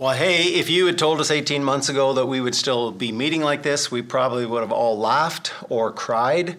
[0.00, 3.12] Well, hey, if you had told us 18 months ago that we would still be
[3.12, 6.56] meeting like this, we probably would have all laughed or cried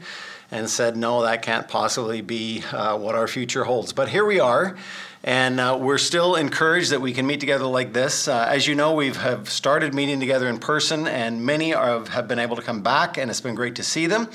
[0.51, 3.93] and said, no, that can't possibly be uh, what our future holds.
[3.93, 4.77] But here we are.
[5.23, 8.27] And uh, we're still encouraged that we can meet together like this.
[8.27, 12.27] Uh, as you know, we have started meeting together in person, and many are, have
[12.27, 14.29] been able to come back, and it's been great to see them.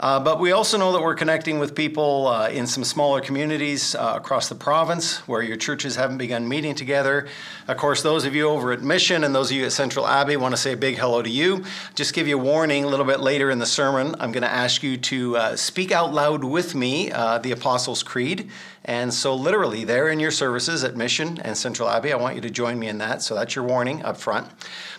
[0.00, 3.94] Uh, but we also know that we're connecting with people uh, in some smaller communities
[3.94, 7.28] uh, across the province where your churches haven't begun meeting together.
[7.68, 10.36] Of course, those of you over at Mission and those of you at Central Abbey
[10.36, 11.64] want to say a big hello to you.
[11.94, 14.50] Just give you a warning a little bit later in the sermon, I'm going to
[14.50, 18.50] ask you to uh, speak out loud with me uh, the Apostles' Creed.
[18.86, 22.42] And so, literally, there in your services at Mission and Central Abbey, I want you
[22.42, 23.22] to join me in that.
[23.22, 24.46] So, that's your warning up front.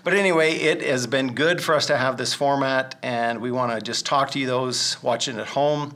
[0.04, 3.74] But anyway, it has been good for us to have this format, and we want
[3.74, 5.94] to just talk to you, those watching at home,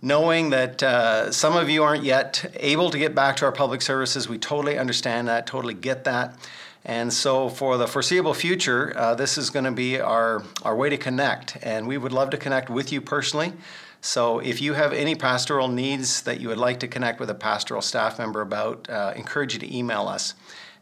[0.00, 3.82] knowing that uh, some of you aren't yet able to get back to our public
[3.82, 4.28] services.
[4.28, 6.38] We totally understand that, totally get that.
[6.84, 10.88] And so, for the foreseeable future, uh, this is going to be our, our way
[10.88, 11.58] to connect.
[11.62, 13.54] And we would love to connect with you personally.
[14.00, 17.34] So, if you have any pastoral needs that you would like to connect with a
[17.34, 20.34] pastoral staff member about, uh, encourage you to email us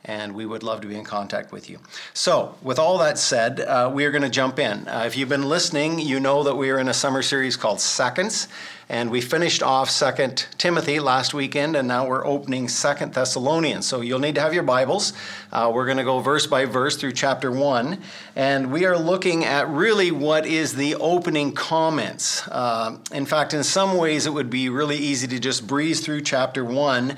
[0.07, 1.79] and we would love to be in contact with you.
[2.15, 4.89] So, with all that said, uh, we are going to jump in.
[4.89, 7.81] Uh, if you've been listening, you know that we are in a summer series called
[7.81, 8.47] Seconds,
[8.89, 13.85] and we finished off Second Timothy last weekend, and now we're opening Second Thessalonians.
[13.85, 15.13] So you'll need to have your Bibles.
[15.51, 18.01] Uh, we're going to go verse by verse through chapter one,
[18.37, 22.47] and we are looking at really what is the opening comments.
[22.47, 26.21] Uh, in fact, in some ways, it would be really easy to just breeze through
[26.21, 27.17] chapter one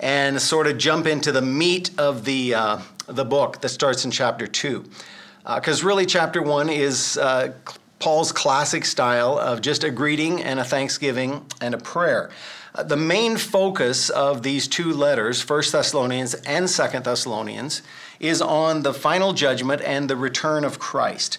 [0.00, 4.10] and sort of jump into the meat of the, uh, the book that starts in
[4.10, 4.84] chapter 2.
[5.54, 7.52] Because uh, really, chapter 1 is uh,
[7.98, 12.30] Paul's classic style of just a greeting and a thanksgiving and a prayer.
[12.74, 17.82] Uh, the main focus of these two letters, 1 Thessalonians and 2 Thessalonians,
[18.20, 21.38] is on the final judgment and the return of Christ.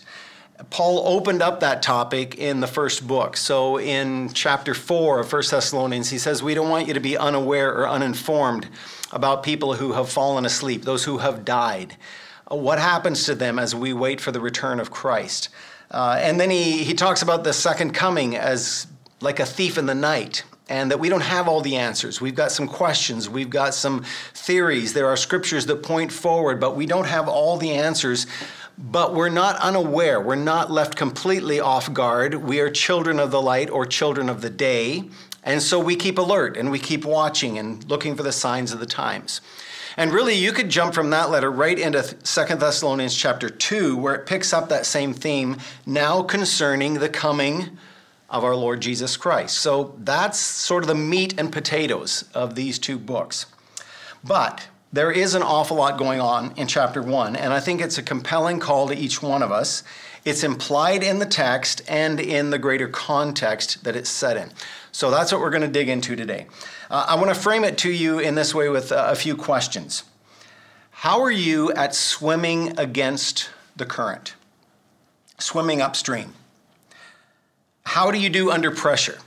[0.69, 3.35] Paul opened up that topic in the first book.
[3.35, 7.17] So in chapter 4 of 1 Thessalonians, he says, We don't want you to be
[7.17, 8.67] unaware or uninformed
[9.11, 11.97] about people who have fallen asleep, those who have died.
[12.49, 15.49] Uh, what happens to them as we wait for the return of Christ?
[15.89, 18.87] Uh, and then he, he talks about the second coming as
[19.19, 22.21] like a thief in the night and that we don't have all the answers.
[22.21, 24.93] We've got some questions, we've got some theories.
[24.93, 28.25] There are scriptures that point forward, but we don't have all the answers
[28.81, 30.19] but we're not unaware.
[30.19, 32.33] We're not left completely off guard.
[32.33, 35.03] We are children of the light or children of the day.
[35.43, 38.79] And so we keep alert and we keep watching and looking for the signs of
[38.79, 39.41] the times.
[39.97, 44.15] And really, you could jump from that letter right into Second Thessalonians chapter 2, where
[44.15, 47.77] it picks up that same theme now concerning the coming
[48.29, 49.57] of our Lord Jesus Christ.
[49.57, 53.47] So that's sort of the meat and potatoes of these two books.
[54.23, 57.97] But there is an awful lot going on in chapter one, and I think it's
[57.97, 59.83] a compelling call to each one of us.
[60.25, 64.51] It's implied in the text and in the greater context that it's set in.
[64.91, 66.47] So that's what we're going to dig into today.
[66.89, 69.35] Uh, I want to frame it to you in this way with uh, a few
[69.35, 70.03] questions.
[70.91, 74.35] How are you at swimming against the current?
[75.39, 76.33] Swimming upstream.
[77.85, 79.19] How do you do under pressure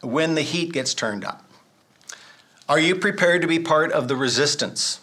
[0.00, 1.41] when the heat gets turned up?
[2.72, 5.02] Are you prepared to be part of the resistance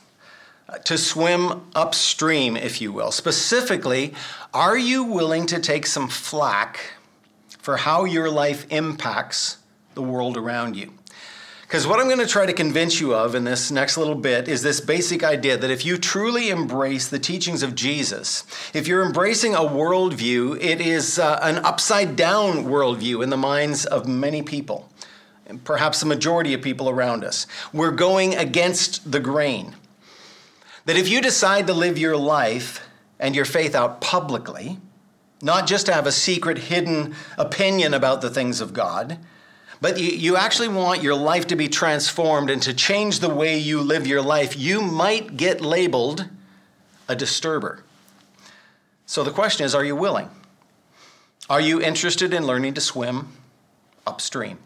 [0.85, 3.11] to swim upstream, if you will.
[3.11, 4.15] Specifically,
[4.55, 6.93] are you willing to take some flack
[7.59, 9.57] for how your life impacts
[9.93, 10.95] the world around you?
[11.61, 14.47] Because what I'm going to try to convince you of in this next little bit
[14.47, 18.43] is this basic idea that if you truly embrace the teachings of Jesus,
[18.73, 23.85] if you're embracing a worldview, it is uh, an upside down worldview in the minds
[23.85, 24.88] of many people,
[25.49, 27.47] and perhaps the majority of people around us.
[27.73, 29.75] We're going against the grain.
[30.85, 32.87] That if you decide to live your life
[33.19, 34.77] and your faith out publicly,
[35.41, 39.17] not just to have a secret, hidden opinion about the things of God,
[39.81, 43.57] but you, you actually want your life to be transformed and to change the way
[43.57, 46.29] you live your life, you might get labeled
[47.07, 47.83] a disturber.
[49.07, 50.29] So the question is are you willing?
[51.49, 53.29] Are you interested in learning to swim
[54.05, 54.59] upstream?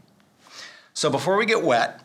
[0.93, 2.01] So before we get wet,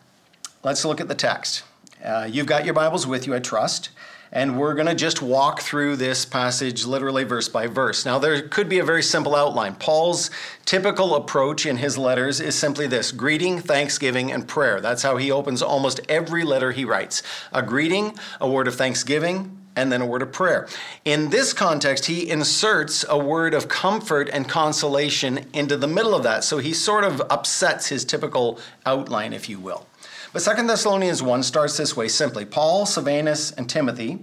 [0.65, 1.63] let's look at the text.
[2.05, 3.91] Uh, you've got your Bibles with you, I trust.
[4.31, 8.05] And we're going to just walk through this passage literally verse by verse.
[8.05, 9.75] Now, there could be a very simple outline.
[9.75, 10.31] Paul's
[10.67, 14.81] typical approach in his letters is simply this greeting, thanksgiving, and prayer.
[14.81, 19.58] That's how he opens almost every letter he writes a greeting, a word of thanksgiving,
[19.79, 20.67] and then a word of prayer.
[21.05, 26.25] In this context, he inserts a word of comfort and consolation into the middle of
[26.25, 26.43] that.
[26.43, 29.87] So he sort of upsets his typical outline, if you will.
[30.33, 34.19] But 2 Thessalonians 1 starts this way simply Paul, Silvanus, and Timothy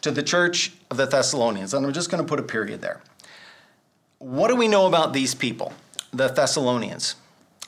[0.00, 1.74] to the church of the Thessalonians.
[1.74, 3.02] And I'm just going to put a period there.
[4.18, 5.72] What do we know about these people,
[6.12, 7.16] the Thessalonians?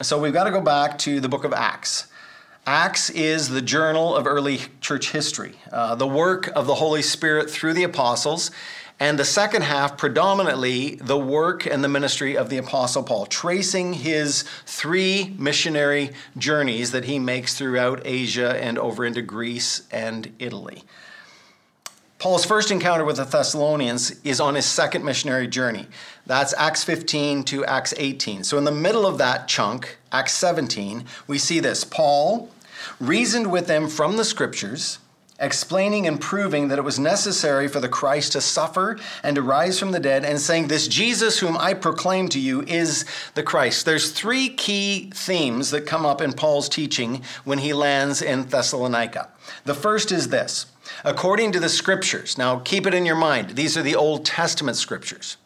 [0.01, 2.07] So we've got to go back to the book of Acts.
[2.69, 7.49] Acts is the journal of early church history, uh, the work of the Holy Spirit
[7.49, 8.51] through the apostles,
[8.99, 13.93] and the second half, predominantly the work and the ministry of the Apostle Paul, tracing
[13.93, 20.83] his three missionary journeys that he makes throughout Asia and over into Greece and Italy.
[22.19, 25.87] Paul's first encounter with the Thessalonians is on his second missionary journey.
[26.25, 28.43] That's Acts 15 to Acts 18.
[28.43, 32.49] So, in the middle of that chunk, Acts 17, we see this Paul
[33.01, 34.99] reasoned with them from the scriptures,
[35.39, 39.79] explaining and proving that it was necessary for the Christ to suffer and to rise
[39.79, 43.05] from the dead, and saying, This Jesus whom I proclaim to you is
[43.35, 43.85] the Christ.
[43.85, 49.29] There's three key themes that come up in Paul's teaching when he lands in Thessalonica.
[49.65, 50.67] The first is this
[51.05, 52.39] according to the scriptures.
[52.39, 55.37] Now, keep it in your mind, these are the Old Testament scriptures.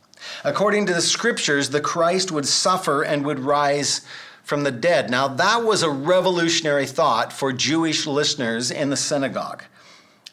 [0.44, 4.02] According to the scriptures, the Christ would suffer and would rise
[4.50, 5.08] from the dead.
[5.10, 9.62] Now, that was a revolutionary thought for Jewish listeners in the synagogue.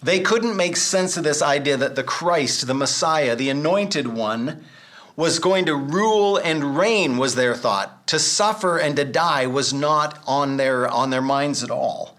[0.02, 4.66] They couldn't make sense of this idea that the Christ, the Messiah, the anointed one,
[5.16, 8.08] was going to rule and reign was their thought.
[8.08, 12.17] To suffer and to die was not on their on their minds at all.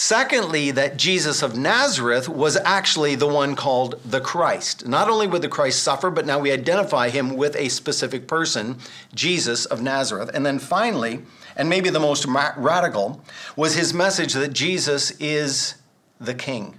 [0.00, 4.86] Secondly, that Jesus of Nazareth was actually the one called the Christ.
[4.86, 8.78] Not only would the Christ suffer, but now we identify him with a specific person,
[9.12, 10.30] Jesus of Nazareth.
[10.32, 11.22] And then finally,
[11.56, 13.24] and maybe the most radical,
[13.56, 15.74] was his message that Jesus is
[16.20, 16.78] the King.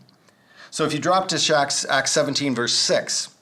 [0.72, 3.36] So if you drop to Acts, Acts 17, verse 6,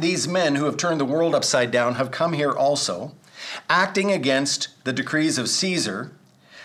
[0.00, 3.12] these men who have turned the world upside down have come here also,
[3.70, 6.10] acting against the decrees of Caesar,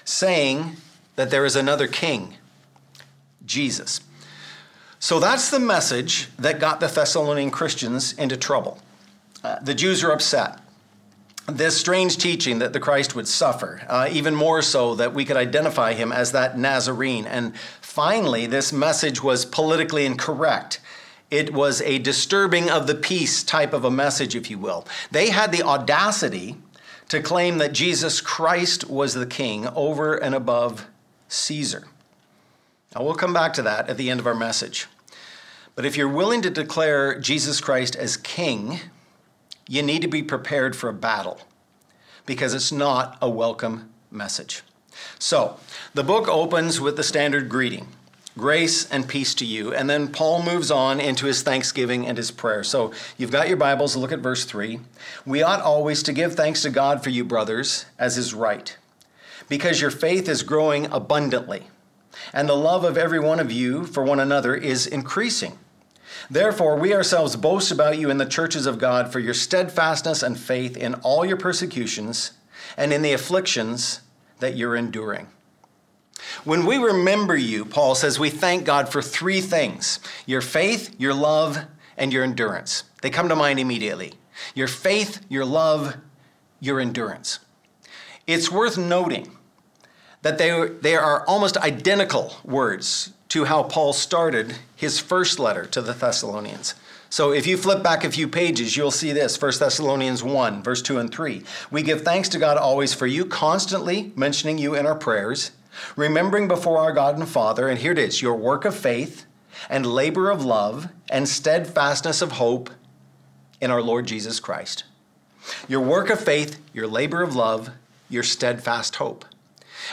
[0.03, 0.77] saying,
[1.15, 2.35] that there is another king,
[3.45, 4.01] Jesus.
[4.99, 8.79] So that's the message that got the Thessalonian Christians into trouble.
[9.43, 10.59] Uh, the Jews are upset.
[11.45, 15.35] This strange teaching that the Christ would suffer, uh, even more so that we could
[15.35, 17.25] identify him as that Nazarene.
[17.25, 20.79] And finally, this message was politically incorrect.
[21.29, 24.87] It was a disturbing of the peace type of a message, if you will.
[25.11, 26.55] They had the audacity
[27.09, 30.87] to claim that Jesus Christ was the king over and above
[31.33, 31.87] Caesar.
[32.95, 34.87] Now, we'll come back to that at the end of our message.
[35.75, 38.79] But if you're willing to declare Jesus Christ as king,
[39.67, 41.41] you need to be prepared for a battle
[42.25, 44.61] because it's not a welcome message.
[45.17, 45.57] So,
[45.95, 47.87] the book opens with the standard greeting
[48.35, 49.75] grace and peace to you.
[49.75, 52.63] And then Paul moves on into his thanksgiving and his prayer.
[52.63, 54.79] So, you've got your Bibles, look at verse 3.
[55.25, 58.77] We ought always to give thanks to God for you, brothers, as is right
[59.49, 61.63] because your faith is growing abundantly,
[62.33, 65.57] and the love of every one of you for one another is increasing.
[66.29, 70.39] Therefore, we ourselves boast about you in the churches of God for your steadfastness and
[70.39, 72.31] faith in all your persecutions
[72.77, 74.01] and in the afflictions
[74.39, 75.27] that you're enduring.
[76.43, 81.13] When we remember you, Paul says, we thank God for three things your faith, your
[81.13, 81.65] love,
[81.97, 82.83] and your endurance.
[83.01, 84.13] They come to mind immediately.
[84.55, 85.97] Your faith, your love,
[86.59, 87.39] your endurance.
[88.25, 89.37] It's worth noting
[90.21, 95.81] that they, they are almost identical words to how Paul started his first letter to
[95.81, 96.75] the Thessalonians.
[97.09, 100.81] So if you flip back a few pages, you'll see this 1 Thessalonians 1, verse
[100.81, 101.43] 2 and 3.
[101.69, 105.51] We give thanks to God always for you, constantly mentioning you in our prayers,
[105.95, 109.25] remembering before our God and Father, and here it is your work of faith
[109.69, 112.69] and labor of love and steadfastness of hope
[113.61, 114.83] in our Lord Jesus Christ.
[115.67, 117.69] Your work of faith, your labor of love,
[118.13, 119.25] your steadfast hope.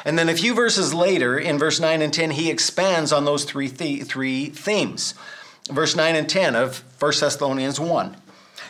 [0.05, 3.45] And then a few verses later, in verse 9 and 10, he expands on those
[3.45, 5.15] three, th- three themes.
[5.69, 8.17] Verse 9 and 10 of 1 Thessalonians 1.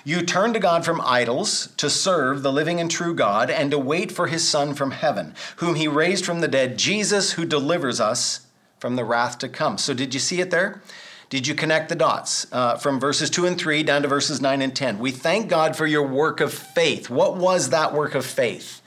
[0.05, 3.79] You turn to God from idols to serve the living and true God and to
[3.79, 8.01] wait for his Son from heaven, whom he raised from the dead, Jesus, who delivers
[8.01, 8.47] us
[8.79, 9.77] from the wrath to come.
[9.77, 10.81] So, did you see it there?
[11.29, 14.63] Did you connect the dots uh, from verses 2 and 3 down to verses 9
[14.63, 14.99] and 10?
[14.99, 17.09] We thank God for your work of faith.
[17.09, 18.80] What was that work of faith?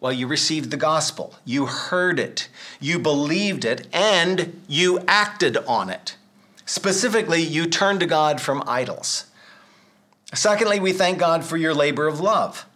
[0.00, 2.48] Well, you received the gospel, you heard it,
[2.78, 6.16] you believed it, and you acted on it.
[6.66, 9.26] Specifically, you turned to God from idols.
[10.34, 12.66] Secondly, we thank God for your labor of love.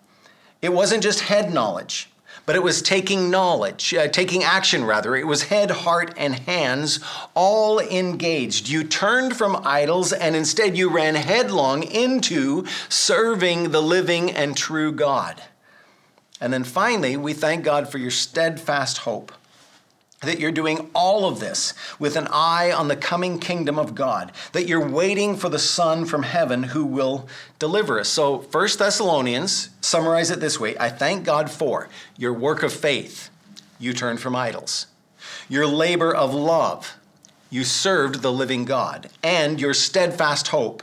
[0.63, 2.09] It wasn't just head knowledge,
[2.47, 5.15] but it was taking knowledge, uh, taking action rather.
[5.15, 7.01] It was head, heart, and hands
[7.35, 8.69] all engaged.
[8.69, 14.93] You turned from idols and instead you ran headlong into serving the living and true
[14.93, 15.43] God.
[16.41, 19.33] And then finally, we thank God for your steadfast hope.
[20.21, 24.33] that you're doing all of this with an eye on the coming kingdom of God,
[24.51, 27.29] that you're waiting for the Son from heaven who will
[27.61, 28.09] deliver us.
[28.09, 33.31] So, 1 Thessalonians summarize it this way I thank God for your work of faith,
[33.79, 34.89] you turned from idols,
[35.49, 36.97] your labor of love,
[37.49, 40.83] you served the living God, and your steadfast hope,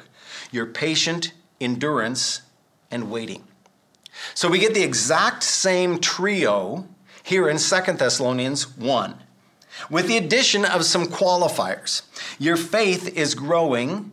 [0.49, 2.41] your patient endurance
[2.89, 3.43] and waiting.
[4.33, 6.87] So, we get the exact same trio
[7.23, 9.15] here in 2 Thessalonians 1
[9.89, 12.03] with the addition of some qualifiers.
[12.39, 14.11] Your faith is growing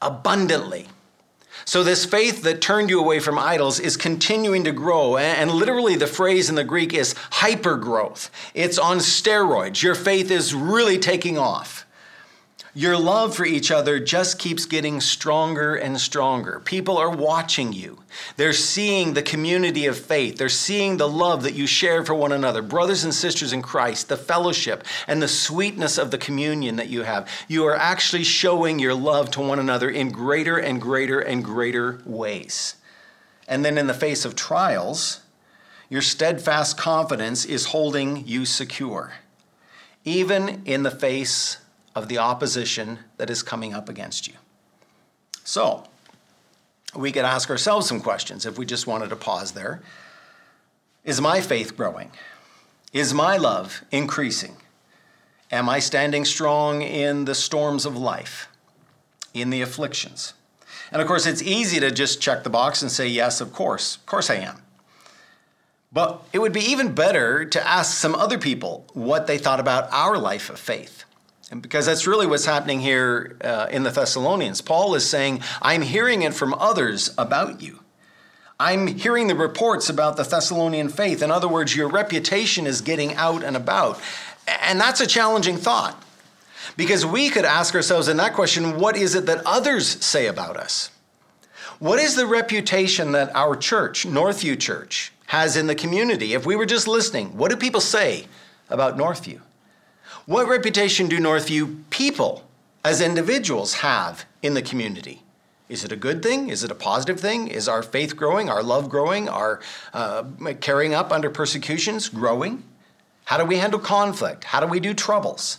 [0.00, 0.88] abundantly.
[1.66, 5.16] So, this faith that turned you away from idols is continuing to grow.
[5.16, 8.28] And literally, the phrase in the Greek is hypergrowth.
[8.52, 9.82] It's on steroids.
[9.82, 11.83] Your faith is really taking off.
[12.76, 16.58] Your love for each other just keeps getting stronger and stronger.
[16.58, 18.00] People are watching you.
[18.36, 20.38] They're seeing the community of faith.
[20.38, 22.62] They're seeing the love that you share for one another.
[22.62, 27.02] Brothers and sisters in Christ, the fellowship and the sweetness of the communion that you
[27.02, 27.28] have.
[27.46, 32.00] You are actually showing your love to one another in greater and greater and greater
[32.04, 32.74] ways.
[33.46, 35.20] And then in the face of trials,
[35.88, 39.12] your steadfast confidence is holding you secure,
[40.04, 41.58] even in the face
[41.94, 44.34] of the opposition that is coming up against you.
[45.44, 45.84] So,
[46.94, 49.82] we could ask ourselves some questions if we just wanted to pause there.
[51.04, 52.10] Is my faith growing?
[52.92, 54.56] Is my love increasing?
[55.50, 58.48] Am I standing strong in the storms of life,
[59.34, 60.34] in the afflictions?
[60.90, 63.96] And of course, it's easy to just check the box and say, yes, of course,
[63.96, 64.62] of course I am.
[65.92, 69.92] But it would be even better to ask some other people what they thought about
[69.92, 71.04] our life of faith.
[71.54, 74.60] And because that's really what's happening here uh, in the Thessalonians.
[74.60, 77.78] Paul is saying, I'm hearing it from others about you.
[78.58, 81.22] I'm hearing the reports about the Thessalonian faith.
[81.22, 84.00] In other words, your reputation is getting out and about.
[84.62, 86.02] And that's a challenging thought.
[86.76, 90.56] Because we could ask ourselves in that question what is it that others say about
[90.56, 90.90] us?
[91.78, 96.34] What is the reputation that our church, Northview Church, has in the community?
[96.34, 98.26] If we were just listening, what do people say
[98.70, 99.40] about Northview?
[100.26, 102.44] What reputation do Northview people
[102.82, 105.22] as individuals have in the community?
[105.68, 106.48] Is it a good thing?
[106.48, 107.48] Is it a positive thing?
[107.48, 109.60] Is our faith growing, our love growing, our
[109.92, 110.24] uh,
[110.60, 112.62] carrying up under persecutions growing?
[113.26, 114.44] How do we handle conflict?
[114.44, 115.58] How do we do troubles?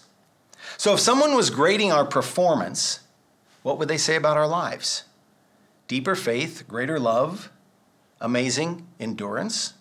[0.77, 3.01] So, if someone was grading our performance,
[3.61, 5.03] what would they say about our lives?
[5.87, 7.51] Deeper faith, greater love,
[8.19, 9.73] amazing endurance?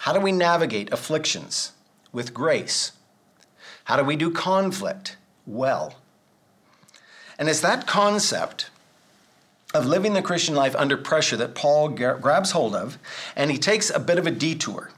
[0.00, 1.72] How do we navigate afflictions
[2.12, 2.92] with grace?
[3.84, 5.94] How do we do conflict well?
[7.38, 8.70] And it's that concept
[9.74, 12.98] of living the Christian life under pressure that Paul grabs hold of,
[13.34, 14.90] and he takes a bit of a detour.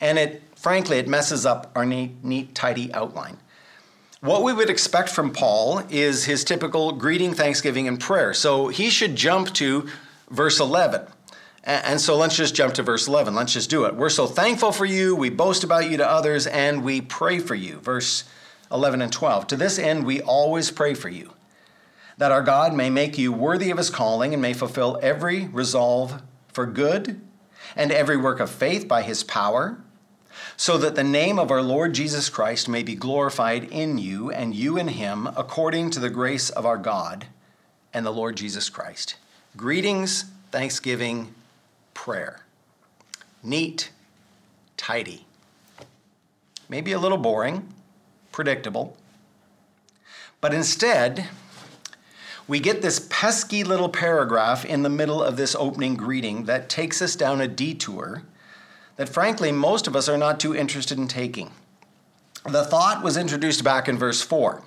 [0.00, 3.36] And it, frankly, it messes up our neat, neat, tidy outline.
[4.20, 8.32] What we would expect from Paul is his typical greeting, thanksgiving, and prayer.
[8.32, 9.86] So he should jump to
[10.30, 11.02] verse 11.
[11.66, 13.34] And so let's just jump to verse 11.
[13.34, 13.94] Let's just do it.
[13.94, 15.16] We're so thankful for you.
[15.16, 17.78] We boast about you to others and we pray for you.
[17.78, 18.24] Verse
[18.70, 19.46] 11 and 12.
[19.46, 21.32] To this end, we always pray for you,
[22.18, 26.22] that our God may make you worthy of his calling and may fulfill every resolve
[26.48, 27.20] for good
[27.74, 29.78] and every work of faith by his power,
[30.56, 34.54] so that the name of our Lord Jesus Christ may be glorified in you and
[34.54, 37.26] you in him, according to the grace of our God
[37.94, 39.16] and the Lord Jesus Christ.
[39.56, 41.34] Greetings, thanksgiving,
[41.94, 42.40] prayer.
[43.42, 43.90] Neat,
[44.76, 45.24] tidy.
[46.68, 47.72] Maybe a little boring,
[48.32, 48.96] predictable.
[50.40, 51.28] But instead,
[52.46, 57.00] we get this pesky little paragraph in the middle of this opening greeting that takes
[57.00, 58.22] us down a detour
[58.96, 61.50] that, frankly, most of us are not too interested in taking.
[62.46, 64.62] The thought was introduced back in verse 4.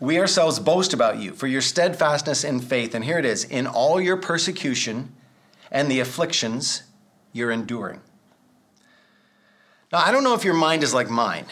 [0.00, 2.94] We ourselves boast about you for your steadfastness in faith.
[2.94, 5.14] And here it is in all your persecution
[5.72, 6.84] and the afflictions
[7.32, 8.00] you're enduring.
[9.90, 11.46] Now, I don't know if your mind is like mine,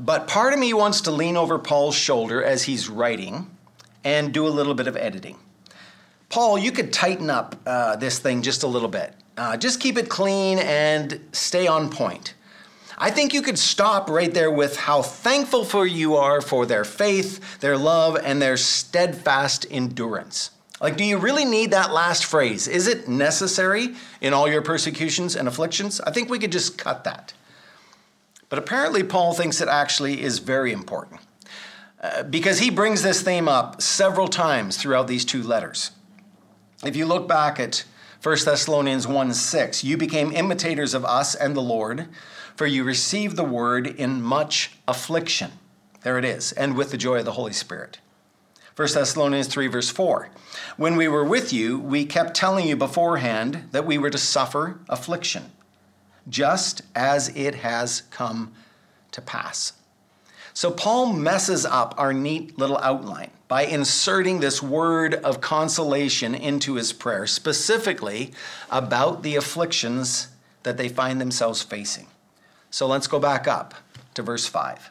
[0.00, 3.50] but part of me wants to lean over Paul's shoulder as he's writing
[4.04, 5.38] and do a little bit of editing.
[6.28, 9.14] Paul, you could tighten up uh, this thing just a little bit.
[9.36, 12.34] Uh, just keep it clean and stay on point.
[12.96, 16.84] I think you could stop right there with how thankful for you are for their
[16.84, 20.50] faith, their love, and their steadfast endurance.
[20.84, 22.68] Like, do you really need that last phrase?
[22.68, 25.98] Is it necessary in all your persecutions and afflictions?
[26.02, 27.32] I think we could just cut that.
[28.50, 31.22] But apparently, Paul thinks it actually is very important
[32.02, 35.92] uh, because he brings this theme up several times throughout these two letters.
[36.84, 37.84] If you look back at
[38.22, 42.08] 1 Thessalonians 1 6, you became imitators of us and the Lord,
[42.56, 45.52] for you received the word in much affliction.
[46.02, 48.00] There it is, and with the joy of the Holy Spirit.
[48.76, 50.30] 1 Thessalonians 3, verse 4.
[50.76, 54.80] When we were with you, we kept telling you beforehand that we were to suffer
[54.88, 55.52] affliction,
[56.28, 58.52] just as it has come
[59.12, 59.74] to pass.
[60.54, 66.74] So Paul messes up our neat little outline by inserting this word of consolation into
[66.74, 68.32] his prayer, specifically
[68.70, 70.28] about the afflictions
[70.64, 72.08] that they find themselves facing.
[72.70, 73.74] So let's go back up
[74.14, 74.90] to verse 5.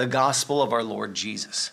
[0.00, 1.72] the gospel of our Lord Jesus.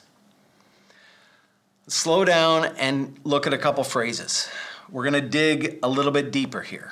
[1.87, 4.49] Slow down and look at a couple phrases.
[4.91, 6.91] We're going to dig a little bit deeper here.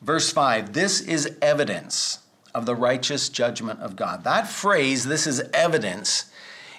[0.00, 2.20] Verse 5 This is evidence
[2.54, 4.24] of the righteous judgment of God.
[4.24, 6.32] That phrase, this is evidence,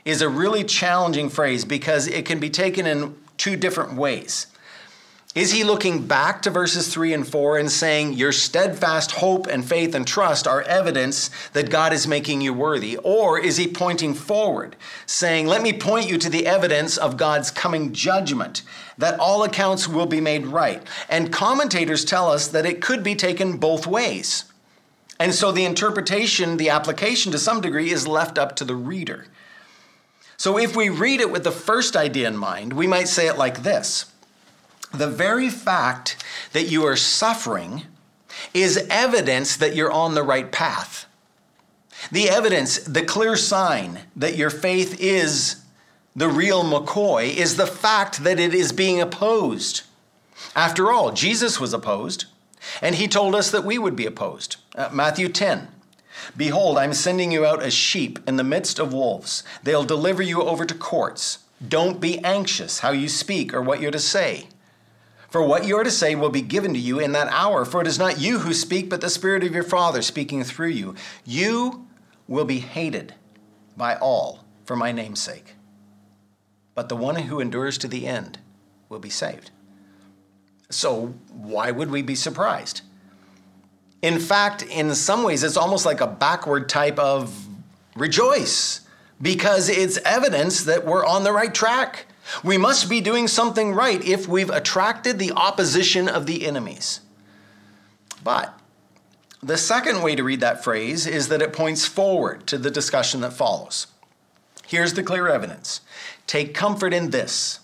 [0.05, 4.47] is a really challenging phrase because it can be taken in two different ways.
[5.37, 9.63] Is he looking back to verses 3 and 4 and saying, Your steadfast hope and
[9.63, 12.97] faith and trust are evidence that God is making you worthy?
[12.97, 14.75] Or is he pointing forward,
[15.05, 18.63] saying, Let me point you to the evidence of God's coming judgment,
[18.97, 20.81] that all accounts will be made right?
[21.07, 24.45] And commentators tell us that it could be taken both ways.
[25.19, 29.27] And so the interpretation, the application to some degree, is left up to the reader.
[30.37, 33.37] So if we read it with the first idea in mind, we might say it
[33.37, 34.11] like this
[34.97, 36.23] the very fact
[36.53, 37.83] that you are suffering
[38.53, 41.05] is evidence that you're on the right path.
[42.11, 45.63] The evidence, the clear sign that your faith is
[46.15, 49.83] the real McCoy is the fact that it is being opposed.
[50.55, 52.25] After all, Jesus was opposed,
[52.81, 54.57] and he told us that we would be opposed.
[54.75, 55.67] Uh, Matthew 10.
[56.35, 59.43] Behold, I'm sending you out as sheep in the midst of wolves.
[59.63, 61.39] They'll deliver you over to courts.
[61.65, 64.47] Don't be anxious how you speak or what you're to say.
[65.29, 67.81] For what you are to say will be given to you in that hour, for
[67.81, 70.95] it is not you who speak, but the Spirit of your Father speaking through you.
[71.25, 71.87] You
[72.27, 73.13] will be hated
[73.75, 75.55] by all for my name's sake.
[76.75, 78.39] But the one who endures to the end
[78.89, 79.51] will be saved.
[80.69, 82.81] So, why would we be surprised?
[84.01, 87.47] In fact, in some ways, it's almost like a backward type of
[87.95, 88.81] rejoice
[89.21, 92.06] because it's evidence that we're on the right track.
[92.43, 97.01] We must be doing something right if we've attracted the opposition of the enemies.
[98.23, 98.59] But
[99.41, 103.21] the second way to read that phrase is that it points forward to the discussion
[103.21, 103.87] that follows.
[104.65, 105.81] Here's the clear evidence
[106.25, 107.61] Take comfort in this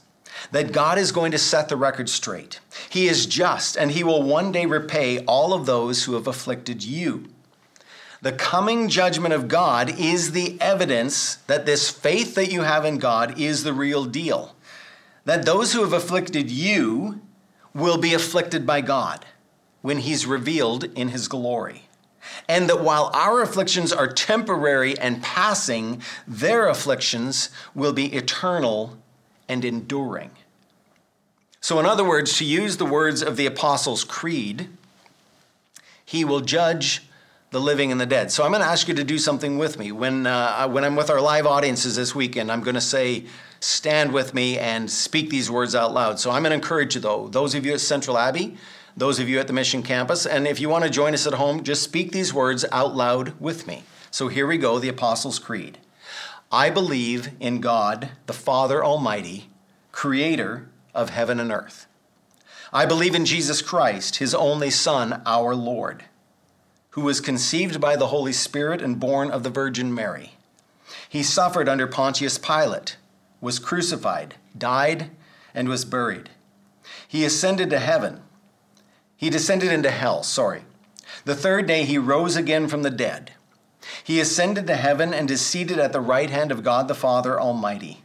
[0.52, 2.60] that God is going to set the record straight.
[2.89, 6.84] He is just, and He will one day repay all of those who have afflicted
[6.84, 7.30] you.
[8.23, 12.97] The coming judgment of God is the evidence that this faith that you have in
[12.97, 14.55] God is the real deal.
[15.25, 17.19] That those who have afflicted you
[17.73, 19.25] will be afflicted by God
[19.81, 21.89] when He's revealed in His glory.
[22.47, 28.97] And that while our afflictions are temporary and passing, their afflictions will be eternal
[29.49, 30.31] and enduring.
[31.59, 34.69] So, in other words, to use the words of the Apostles' Creed,
[36.05, 37.01] He will judge
[37.54, 38.32] the living and the dead.
[38.32, 39.92] So I'm going to ask you to do something with me.
[39.92, 43.26] When, uh, when I'm with our live audiences this weekend, I'm going to say,
[43.60, 46.20] stand with me and speak these words out loud.
[46.20, 48.58] So I'm going to encourage you, though, those of you at Central Abbey,
[48.98, 51.36] those of you at the Mission Campus, and if you want to join us at
[51.36, 53.84] home, just speak these words out loud with me.
[54.10, 55.78] So here we go the Apostles' Creed.
[56.52, 59.50] I believe in God, the Father Almighty,
[59.92, 61.86] creator of heaven and earth.
[62.72, 66.06] I believe in Jesus Christ, his only Son, our Lord
[66.93, 70.34] who was conceived by the Holy Spirit and born of the Virgin Mary.
[71.10, 72.97] He suffered under Pontius Pilate,
[73.41, 75.10] was crucified, died,
[75.56, 76.29] and was buried.
[77.08, 78.21] He ascended to heaven.
[79.17, 80.65] He descended into hell, sorry.
[81.25, 83.32] The third day he rose again from the dead.
[84.03, 87.41] He ascended to heaven and is seated at the right hand of God the Father
[87.41, 88.03] Almighty.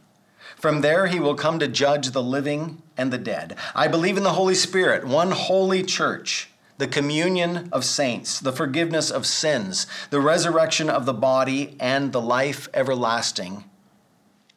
[0.55, 3.55] From there he will come to judge the living and the dead.
[3.75, 6.49] I believe in the Holy Spirit, one holy church
[6.79, 12.21] the communion of saints, the forgiveness of sins, the resurrection of the body, and the
[12.21, 13.65] life everlasting.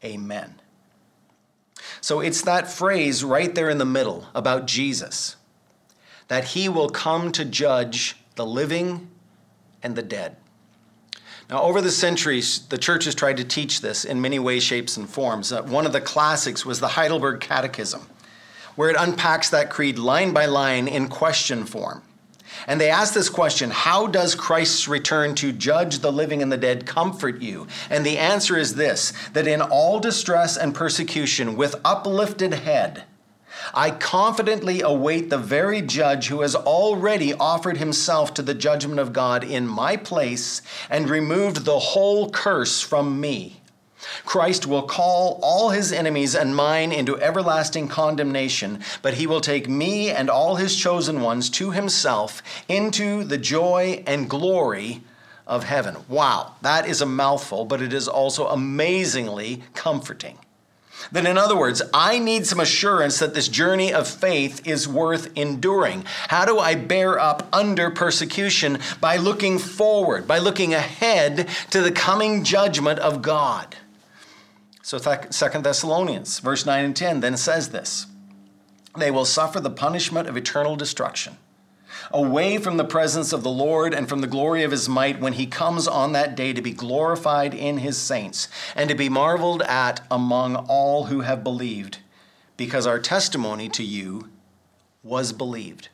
[0.04, 0.54] Amen.
[2.00, 5.34] So it's that phrase right there in the middle about Jesus
[6.28, 9.10] that he will come to judge the living
[9.82, 10.36] and the dead.
[11.50, 14.96] Now, over the centuries, the church has tried to teach this in many ways, shapes,
[14.96, 15.52] and forms.
[15.52, 18.08] Uh, one of the classics was the Heidelberg Catechism,
[18.76, 22.02] where it unpacks that creed line by line in question form.
[22.66, 26.56] And they ask this question How does Christ's return to judge the living and the
[26.56, 27.66] dead comfort you?
[27.90, 33.04] And the answer is this that in all distress and persecution, with uplifted head,
[33.74, 39.12] I confidently await the very judge who has already offered himself to the judgment of
[39.12, 43.61] God in my place and removed the whole curse from me.
[44.24, 49.68] Christ will call all his enemies and mine into everlasting condemnation, but he will take
[49.68, 55.02] me and all his chosen ones to himself into the joy and glory
[55.46, 55.96] of heaven.
[56.08, 60.38] Wow, that is a mouthful, but it is also amazingly comforting.
[61.10, 65.36] That, in other words, I need some assurance that this journey of faith is worth
[65.36, 66.04] enduring.
[66.28, 68.78] How do I bear up under persecution?
[69.00, 73.76] By looking forward, by looking ahead to the coming judgment of God.
[74.82, 78.06] So, Second Thessalonians, verse 9 and 10, then says this
[78.98, 81.36] They will suffer the punishment of eternal destruction,
[82.10, 85.34] away from the presence of the Lord and from the glory of his might when
[85.34, 89.62] he comes on that day to be glorified in his saints and to be marveled
[89.62, 91.98] at among all who have believed,
[92.56, 94.30] because our testimony to you
[95.04, 95.90] was believed.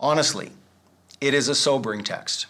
[0.00, 0.52] Honestly,
[1.20, 2.46] it is a sobering text.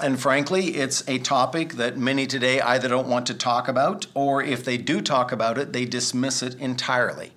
[0.00, 4.40] And frankly, it's a topic that many today either don't want to talk about, or
[4.40, 7.32] if they do talk about it, they dismiss it entirely.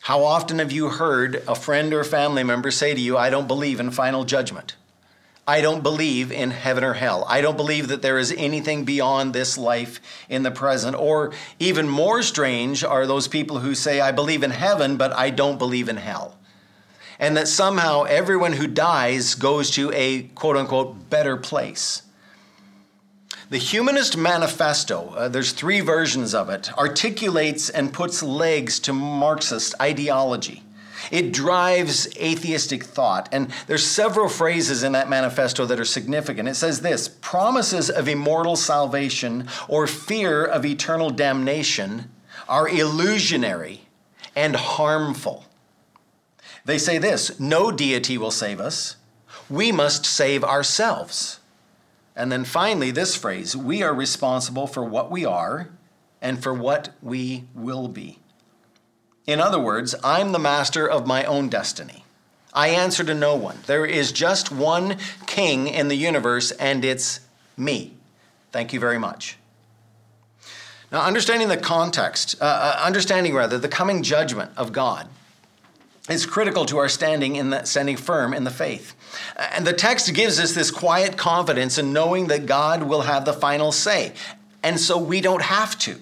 [0.00, 3.46] How often have you heard a friend or family member say to you, I don't
[3.46, 4.74] believe in final judgment?
[5.46, 7.24] I don't believe in heaven or hell.
[7.28, 10.96] I don't believe that there is anything beyond this life in the present.
[10.96, 15.30] Or even more strange are those people who say, I believe in heaven, but I
[15.30, 16.36] don't believe in hell
[17.22, 22.02] and that somehow everyone who dies goes to a quote unquote better place.
[23.48, 29.72] The Humanist Manifesto, uh, there's three versions of it, articulates and puts legs to Marxist
[29.80, 30.64] ideology.
[31.12, 33.28] It drives atheistic thought.
[33.30, 36.48] And there's several phrases in that manifesto that are significant.
[36.48, 42.10] It says this promises of immortal salvation or fear of eternal damnation
[42.48, 43.82] are illusionary
[44.34, 45.44] and harmful.
[46.64, 48.96] They say this no deity will save us.
[49.50, 51.40] We must save ourselves.
[52.14, 55.70] And then finally, this phrase we are responsible for what we are
[56.20, 58.18] and for what we will be.
[59.26, 62.04] In other words, I'm the master of my own destiny.
[62.52, 63.58] I answer to no one.
[63.66, 67.20] There is just one king in the universe, and it's
[67.56, 67.94] me.
[68.50, 69.38] Thank you very much.
[70.90, 75.08] Now, understanding the context, uh, uh understanding rather the coming judgment of God,
[76.10, 78.94] is critical to our standing in the standing firm in the faith.
[79.36, 83.24] Uh, and the text gives us this quiet confidence in knowing that God will have
[83.24, 84.12] the final say.
[84.62, 85.96] And so we don't have to.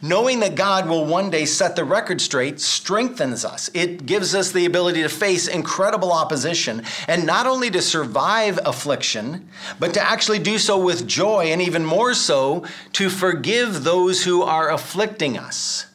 [0.00, 3.70] Knowing that God will one day set the record straight strengthens us.
[3.74, 9.48] It gives us the ability to face incredible opposition and not only to survive affliction,
[9.78, 14.42] but to actually do so with joy and even more so to forgive those who
[14.42, 15.86] are afflicting us.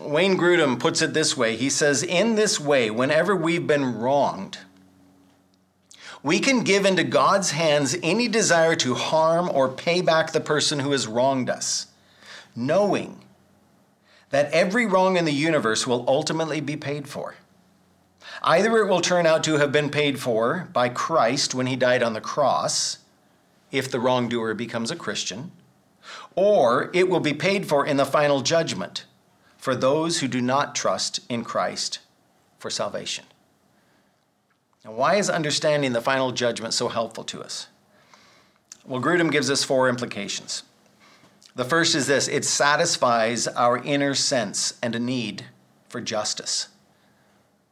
[0.00, 4.58] Wayne Grudem puts it this way he says, In this way, whenever we've been wronged,
[6.22, 10.80] we can give into God's hands any desire to harm or pay back the person
[10.80, 11.88] who has wronged us,
[12.56, 13.20] knowing
[14.30, 17.36] that every wrong in the universe will ultimately be paid for.
[18.42, 22.02] Either it will turn out to have been paid for by Christ when he died
[22.02, 22.98] on the cross,
[23.70, 25.52] if the wrongdoer becomes a Christian,
[26.34, 29.04] or it will be paid for in the final judgment
[29.64, 32.00] for those who do not trust in Christ
[32.58, 33.24] for salvation.
[34.84, 37.68] Now, why is understanding the final judgment so helpful to us?
[38.84, 40.64] Well, Grudem gives us four implications.
[41.54, 45.46] The first is this it satisfies our inner sense and a need
[45.88, 46.68] for justice.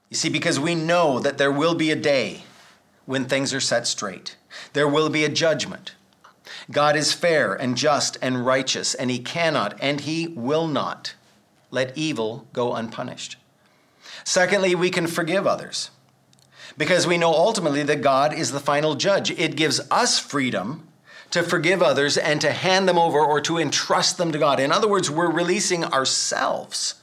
[0.09, 2.45] You see, because we know that there will be a day
[3.05, 4.39] when things are set straight,
[4.73, 5.93] there will be a judgment.
[6.71, 11.13] God is fair and just and righteous, and He cannot and He will not
[11.73, 13.37] let evil go unpunished.
[14.23, 15.91] Secondly, we can forgive others
[16.79, 19.33] because we know ultimately that God is the final judge.
[19.33, 20.87] It gives us freedom
[21.31, 24.61] to forgive others and to hand them over or to entrust them to God.
[24.61, 26.97] In other words, we're releasing ourselves.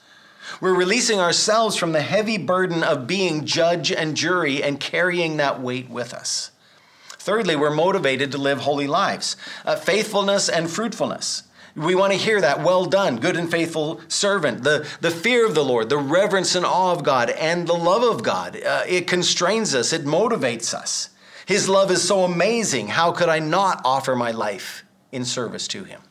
[0.62, 5.62] We're releasing ourselves from the heavy burden of being judge and jury and carrying that
[5.62, 6.52] weight with us.
[7.08, 11.44] Thirdly, we're motivated to live holy lives, uh, faithfulness and fruitfulness
[11.80, 14.64] We want to hear that, well done, good and faithful servant.
[14.64, 18.04] The, the fear of the Lord, the reverence and awe of God, and the love
[18.04, 18.62] of God.
[18.62, 21.10] Uh, it constrains us, it motivates us.
[21.46, 22.90] His love is so amazing.
[22.90, 26.02] How could I not offer my life in service to Him?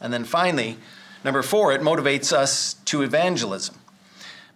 [0.00, 0.78] And then finally,
[1.22, 3.76] number four, it motivates us to evangelism.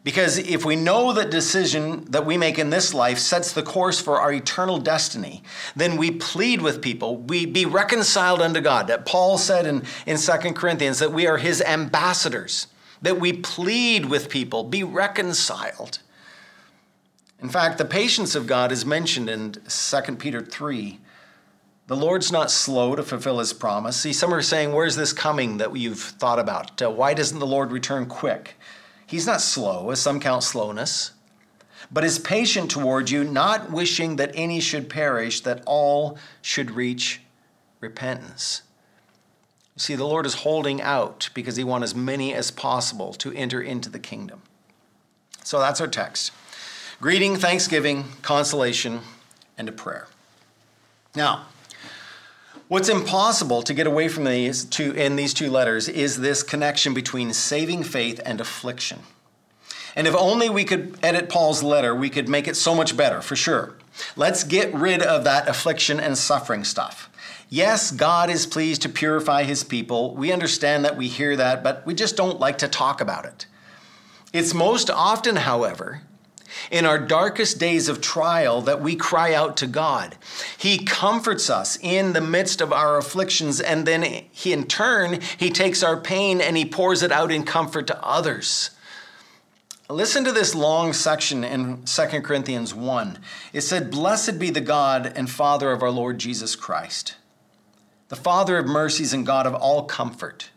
[0.06, 4.00] Because if we know that decision that we make in this life sets the course
[4.00, 5.42] for our eternal destiny,
[5.74, 8.86] then we plead with people, we be reconciled unto God.
[8.86, 12.68] That Paul said in, in 2 Corinthians that we are his ambassadors,
[13.02, 15.98] that we plead with people, be reconciled.
[17.42, 21.00] In fact, the patience of God is mentioned in 2 Peter 3.
[21.88, 23.96] The Lord's not slow to fulfill his promise.
[23.96, 26.80] See, some are saying, Where's this coming that you've thought about?
[26.80, 28.54] Uh, why doesn't the Lord return quick?
[29.06, 31.12] He's not slow, as some count slowness,
[31.92, 37.20] but is patient toward you, not wishing that any should perish, that all should reach
[37.80, 38.62] repentance.
[39.76, 43.32] You see, the Lord is holding out because he wants as many as possible to
[43.32, 44.42] enter into the kingdom.
[45.44, 46.32] So that's our text
[47.00, 49.00] greeting, thanksgiving, consolation,
[49.58, 50.08] and a prayer.
[51.14, 51.46] Now,
[52.68, 56.94] What's impossible to get away from these two in these two letters is this connection
[56.94, 59.00] between saving faith and affliction.
[59.94, 63.22] And if only we could edit Paul's letter, we could make it so much better,
[63.22, 63.76] for sure.
[64.16, 67.08] Let's get rid of that affliction and suffering stuff.
[67.48, 70.16] Yes, God is pleased to purify his people.
[70.16, 73.46] We understand that we hear that, but we just don't like to talk about it.
[74.32, 76.02] It's most often, however,
[76.70, 80.16] in our darkest days of trial that we cry out to God.
[80.58, 85.50] He comforts us in the midst of our afflictions, and then he, in turn, He
[85.50, 88.70] takes our pain and He pours it out in comfort to others.
[89.88, 93.18] Listen to this long section in 2 Corinthians 1.
[93.52, 97.14] It said, Blessed be the God and Father of our Lord Jesus Christ,
[98.08, 100.50] the Father of mercies and God of all comfort,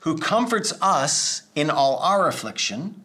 [0.00, 3.02] who comforts us in all our affliction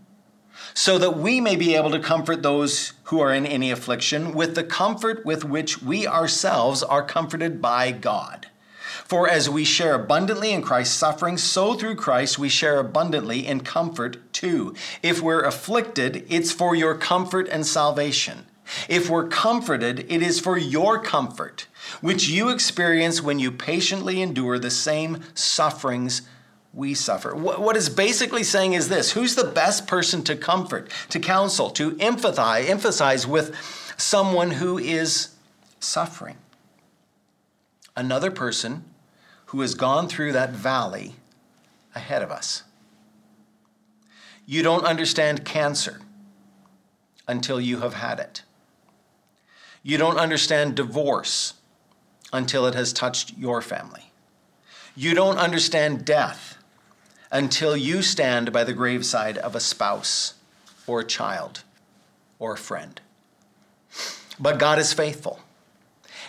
[0.79, 4.55] so that we may be able to comfort those who are in any affliction with
[4.55, 8.47] the comfort with which we ourselves are comforted by God.
[9.03, 13.59] For as we share abundantly in Christ's suffering, so through Christ we share abundantly in
[13.59, 14.73] comfort too.
[15.03, 18.45] If we're afflicted, it's for your comfort and salvation.
[18.87, 21.67] If we're comforted, it is for your comfort,
[21.99, 26.21] which you experience when you patiently endure the same sufferings
[26.73, 27.35] we suffer.
[27.35, 31.91] What is basically saying is this who's the best person to comfort, to counsel, to
[31.93, 33.55] empathize, emphasize with
[33.97, 35.29] someone who is
[35.79, 36.37] suffering?
[37.95, 38.85] Another person
[39.47, 41.15] who has gone through that valley
[41.95, 42.63] ahead of us.
[44.45, 46.01] You don't understand cancer
[47.27, 48.43] until you have had it.
[49.81, 51.55] You don't understand divorce
[52.31, 54.11] until it has touched your family.
[54.95, 56.58] You don't understand death
[57.31, 60.33] until you stand by the graveside of a spouse
[60.87, 61.63] or a child
[62.39, 62.99] or a friend.
[64.39, 65.39] But God is faithful.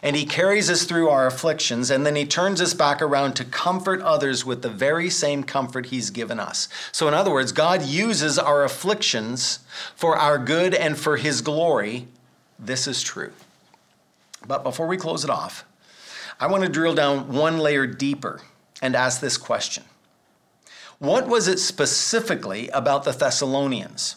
[0.03, 3.45] And he carries us through our afflictions, and then he turns us back around to
[3.45, 6.69] comfort others with the very same comfort he's given us.
[6.91, 9.59] So, in other words, God uses our afflictions
[9.95, 12.09] for our good and for his glory.
[12.59, 13.33] This is true.
[14.47, 15.67] But before we close it off,
[16.39, 18.41] I want to drill down one layer deeper
[18.81, 19.85] and ask this question
[21.01, 24.17] what was it specifically about the Thessalonians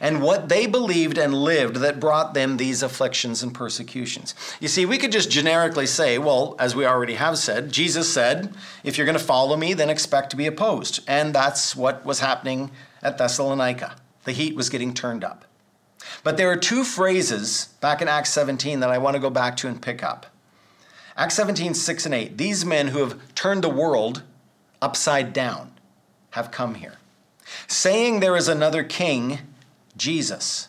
[0.00, 4.34] and what they believed and lived that brought them these afflictions and persecutions?
[4.58, 8.54] You see, we could just generically say, well, as we already have said, Jesus said,
[8.82, 11.04] if you're going to follow me, then expect to be opposed.
[11.06, 12.70] And that's what was happening
[13.02, 13.96] at Thessalonica.
[14.24, 15.44] The heat was getting turned up.
[16.24, 19.54] But there are two phrases back in Acts 17 that I want to go back
[19.58, 20.24] to and pick up.
[21.14, 22.38] Acts 17, 6 and 8.
[22.38, 24.22] These men who have turned the world
[24.80, 25.75] upside down
[26.36, 26.96] have come here,
[27.66, 29.38] saying there is another king,
[29.96, 30.68] Jesus.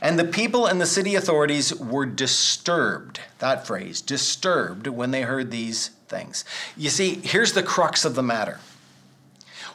[0.00, 5.50] And the people and the city authorities were disturbed, that phrase, disturbed when they heard
[5.50, 6.44] these things.
[6.76, 8.60] You see, here's the crux of the matter.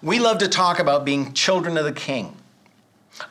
[0.02, 2.38] We love to talk about being children of the king,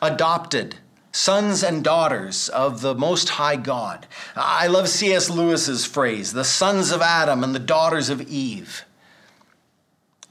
[0.02, 0.76] adopted,
[1.12, 4.06] sons and daughters of the Most High God.
[4.36, 5.30] I love C.S.
[5.30, 8.84] Lewis's phrase, the sons of Adam and the daughters of Eve.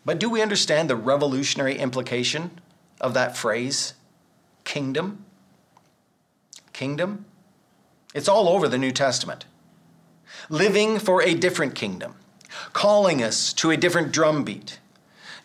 [0.05, 2.61] But do we understand the revolutionary implication
[3.01, 3.95] of that phrase,
[4.63, 5.25] kingdom?
[6.73, 7.25] Kingdom?
[8.13, 9.45] It's all over the New Testament.
[10.49, 12.15] Living for a different kingdom,
[12.71, 14.79] calling us to a different drumbeat.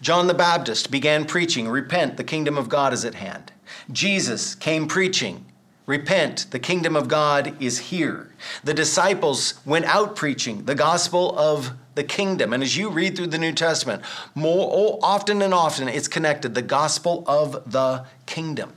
[0.02, 3.52] John the Baptist began preaching, Repent, the kingdom of God is at hand.
[3.90, 5.46] Jesus came preaching,
[5.90, 8.30] Repent, the kingdom of God is here.
[8.62, 12.52] The disciples went out preaching the gospel of the kingdom.
[12.52, 14.04] And as you read through the New Testament,
[14.36, 18.72] more oh, often and often it's connected the gospel of the kingdom.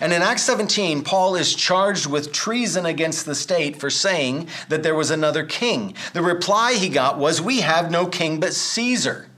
[0.00, 4.82] And in Acts 17, Paul is charged with treason against the state for saying that
[4.82, 5.94] there was another king.
[6.12, 9.28] The reply he got was, We have no king but Caesar.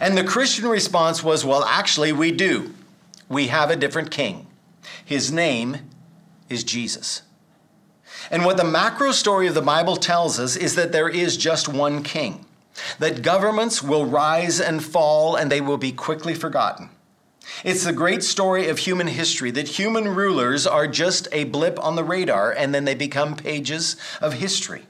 [0.00, 2.72] And the Christian response was, Well, actually, we do.
[3.28, 4.46] We have a different king.
[5.04, 5.90] His name
[6.48, 7.22] is Jesus.
[8.30, 11.68] And what the macro story of the Bible tells us is that there is just
[11.68, 12.44] one king,
[12.98, 16.90] that governments will rise and fall and they will be quickly forgotten.
[17.64, 21.94] It's the great story of human history that human rulers are just a blip on
[21.94, 24.82] the radar and then they become pages of history.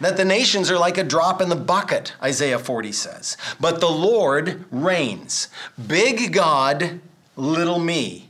[0.00, 3.36] That the nations are like a drop in the bucket, Isaiah 40 says.
[3.60, 5.48] But the Lord reigns.
[5.86, 7.00] Big God,
[7.36, 8.28] little me.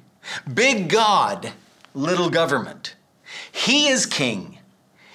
[0.52, 1.52] Big God,
[1.96, 2.94] little government.
[3.50, 4.58] He is king.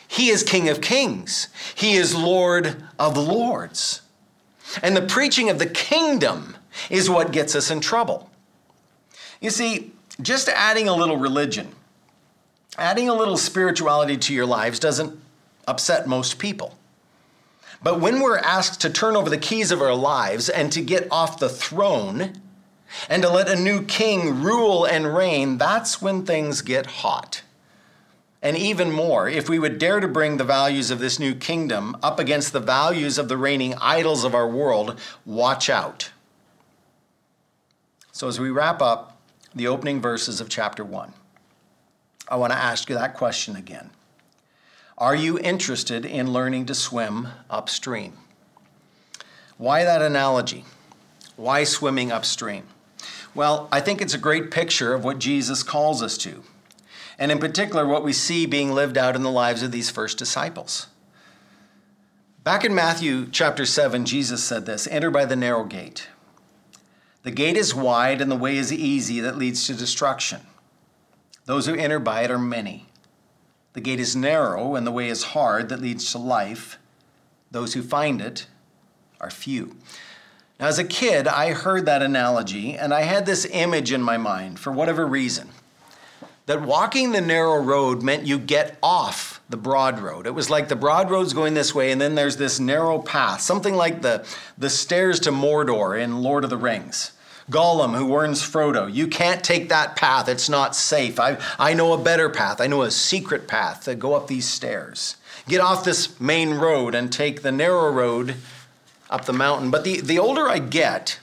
[0.07, 1.47] He is king of kings.
[1.75, 4.01] He is lord of lords.
[4.81, 6.57] And the preaching of the kingdom
[6.89, 8.29] is what gets us in trouble.
[9.39, 9.91] You see,
[10.21, 11.69] just adding a little religion,
[12.77, 15.19] adding a little spirituality to your lives doesn't
[15.67, 16.77] upset most people.
[17.83, 21.07] But when we're asked to turn over the keys of our lives and to get
[21.11, 22.41] off the throne
[23.09, 27.41] and to let a new king rule and reign, that's when things get hot.
[28.41, 31.95] And even more, if we would dare to bring the values of this new kingdom
[32.01, 36.11] up against the values of the reigning idols of our world, watch out.
[38.11, 39.21] So, as we wrap up
[39.53, 41.13] the opening verses of chapter 1,
[42.27, 43.91] I want to ask you that question again.
[44.97, 48.13] Are you interested in learning to swim upstream?
[49.57, 50.65] Why that analogy?
[51.35, 52.63] Why swimming upstream?
[53.33, 56.43] Well, I think it's a great picture of what Jesus calls us to,
[57.17, 60.17] and in particular, what we see being lived out in the lives of these first
[60.17, 60.87] disciples.
[62.43, 66.09] Back in Matthew chapter 7, Jesus said this Enter by the narrow gate.
[67.23, 70.41] The gate is wide and the way is easy that leads to destruction.
[71.45, 72.87] Those who enter by it are many.
[73.73, 76.79] The gate is narrow and the way is hard that leads to life.
[77.51, 78.47] Those who find it
[79.19, 79.77] are few.
[80.61, 84.59] As a kid, I heard that analogy and I had this image in my mind
[84.59, 85.49] for whatever reason
[86.45, 90.27] that walking the narrow road meant you get off the broad road.
[90.27, 93.41] It was like the broad road's going this way, and then there's this narrow path,
[93.41, 94.25] something like the,
[94.57, 97.11] the stairs to Mordor in Lord of the Rings.
[97.49, 101.19] Gollum, who warns Frodo, you can't take that path, it's not safe.
[101.19, 104.47] I, I know a better path, I know a secret path to go up these
[104.47, 105.15] stairs.
[105.47, 108.35] Get off this main road and take the narrow road
[109.11, 109.69] up the mountain.
[109.69, 111.19] But the, the older I get,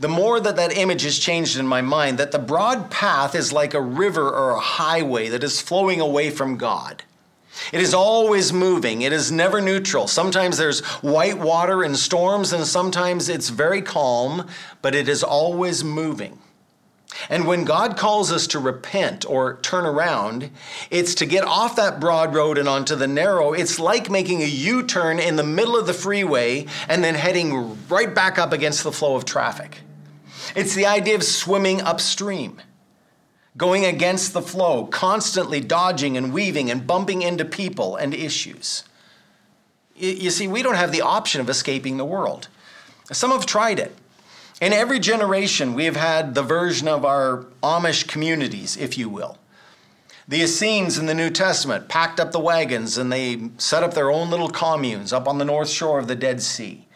[0.00, 3.52] the more that that image has changed in my mind, that the broad path is
[3.52, 7.02] like a river or a highway that is flowing away from God.
[7.72, 9.02] It is always moving.
[9.02, 10.08] It is never neutral.
[10.08, 14.48] Sometimes there's white water and storms, and sometimes it's very calm,
[14.80, 16.38] but it is always moving.
[17.28, 20.50] And when God calls us to repent or turn around,
[20.90, 23.52] it's to get off that broad road and onto the narrow.
[23.52, 27.78] It's like making a U turn in the middle of the freeway and then heading
[27.88, 29.80] right back up against the flow of traffic.
[30.56, 32.60] It's the idea of swimming upstream
[33.56, 38.84] going against the flow, constantly dodging and weaving and bumping into people and issues.
[39.94, 42.48] You see, we don't have the option of escaping the world.
[43.12, 43.94] Some have tried it.
[44.62, 49.36] In every generation, we have had the version of our Amish communities, if you will.
[50.28, 54.08] The Essenes in the New Testament packed up the wagons and they set up their
[54.08, 56.86] own little communes up on the north shore of the Dead Sea.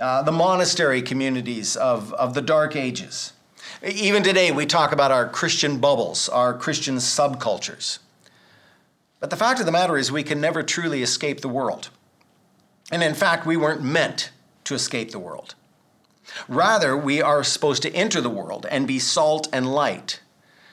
[0.00, 3.34] Uh, the monastery communities of, of the Dark Ages.
[3.84, 8.00] Even today, we talk about our Christian bubbles, our Christian subcultures.
[9.20, 11.90] But the fact of the matter is, we can never truly escape the world.
[12.90, 14.32] And in fact, we weren't meant
[14.64, 15.54] to escape the world.
[16.48, 20.20] Rather, we are supposed to enter the world and be salt and light,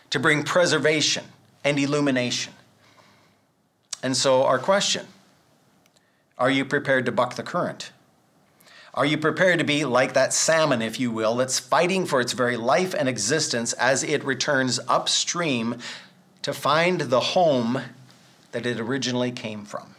[0.10, 1.26] to bring preservation
[1.64, 2.54] and illumination.
[4.02, 5.08] And so, our question
[6.38, 7.92] are you prepared to buck the current?
[8.94, 12.34] Are you prepared to be like that salmon, if you will, that's fighting for its
[12.34, 15.78] very life and existence as it returns upstream
[16.42, 17.82] to find the home
[18.54, 19.96] that it originally came from?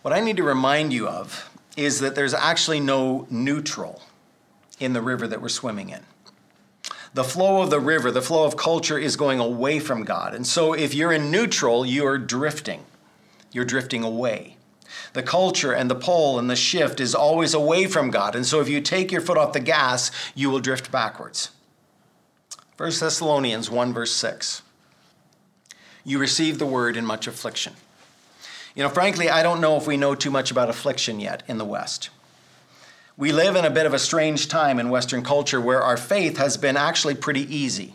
[0.00, 4.02] What I need to remind you of is that there's actually no neutral
[4.78, 6.00] in the river that we're swimming in.
[7.14, 10.34] The flow of the river, the flow of culture is going away from God.
[10.34, 12.84] And so if you're in neutral, you're drifting.
[13.52, 14.54] You're drifting away
[15.14, 18.36] the culture and the pull and the shift is always away from God.
[18.36, 21.50] And so if you take your foot off the gas, you will drift backwards.
[22.76, 24.62] 1 Thessalonians 1, verse 6.
[26.04, 27.74] You received the word in much affliction.
[28.74, 31.58] You know, frankly, I don't know if we know too much about affliction yet in
[31.58, 32.10] the West.
[33.16, 36.38] We live in a bit of a strange time in Western culture where our faith
[36.38, 37.94] has been actually pretty easy.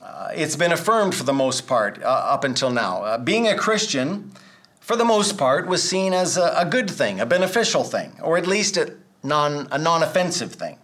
[0.00, 3.02] Uh, it's been affirmed for the most part uh, up until now.
[3.02, 4.30] Uh, being a Christian,
[4.78, 8.38] for the most part, was seen as a, a good thing, a beneficial thing, or
[8.38, 8.94] at least a
[9.24, 10.78] non, a non-offensive thing.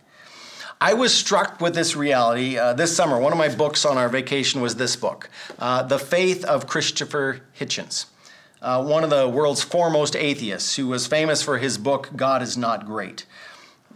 [0.80, 3.20] I was struck with this reality uh, this summer.
[3.20, 7.42] One of my books on our vacation was this book, uh, The Faith of Christopher
[7.56, 8.06] Hitchens
[8.64, 12.56] uh, one of the world's foremost atheists, who was famous for his book, God is
[12.56, 13.26] Not Great.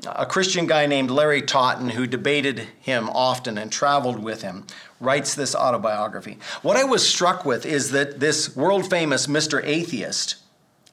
[0.07, 4.66] A Christian guy named Larry Taunton, who debated him often and traveled with him,
[5.01, 6.37] writes this autobiography.
[6.61, 9.64] What I was struck with is that this world famous Mr.
[9.64, 10.37] Atheist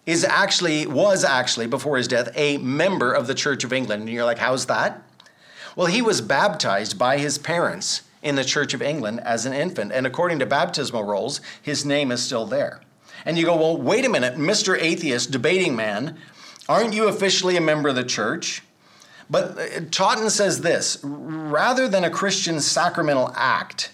[0.05, 4.03] is actually, was actually, before his death, a member of the Church of England.
[4.03, 5.03] And you're like, how's that?
[5.75, 9.91] Well, he was baptized by his parents in the Church of England as an infant.
[9.91, 12.79] And according to baptismal rolls, his name is still there.
[13.23, 14.77] And you go, well, wait a minute, Mr.
[14.79, 16.17] Atheist, debating man,
[16.67, 18.61] aren't you officially a member of the church?
[19.29, 23.91] But uh, Taunton says this rather than a Christian sacramental act,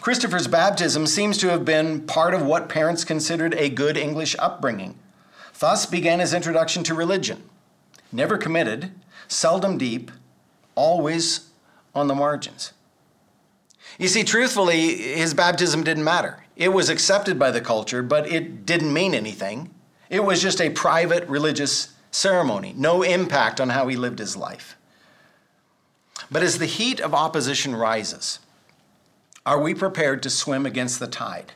[0.00, 4.98] Christopher's baptism seems to have been part of what parents considered a good English upbringing.
[5.58, 7.42] Thus began his introduction to religion.
[8.12, 8.92] Never committed,
[9.28, 10.10] seldom deep,
[10.74, 11.48] always
[11.94, 12.72] on the margins.
[13.98, 16.43] You see, truthfully, his baptism didn't matter.
[16.56, 19.70] It was accepted by the culture, but it didn't mean anything.
[20.08, 24.76] It was just a private religious ceremony, no impact on how he lived his life.
[26.30, 28.38] But as the heat of opposition rises,
[29.44, 31.52] are we prepared to swim against the tide?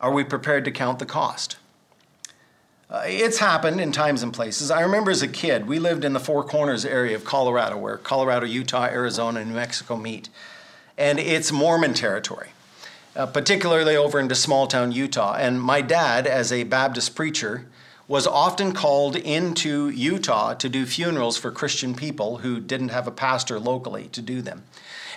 [0.00, 1.56] Are we prepared to count the cost?
[2.90, 4.70] Uh, it's happened in times and places.
[4.70, 7.98] I remember as a kid, we lived in the Four Corners area of Colorado, where
[7.98, 10.30] Colorado, Utah, Arizona, and New Mexico meet.
[10.96, 12.48] And it's Mormon territory
[13.18, 15.34] uh, particularly over into small town Utah.
[15.34, 17.66] And my dad, as a Baptist preacher,
[18.06, 23.10] was often called into Utah to do funerals for Christian people who didn't have a
[23.12, 24.62] pastor locally to do them.